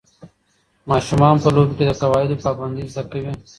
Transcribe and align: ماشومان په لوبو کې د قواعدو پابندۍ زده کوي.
ماشومان 0.89 1.35
په 1.43 1.49
لوبو 1.55 1.73
کې 1.77 1.85
د 1.87 1.91
قواعدو 2.01 2.41
پابندۍ 2.43 2.85
زده 2.93 3.03
کوي. 3.11 3.33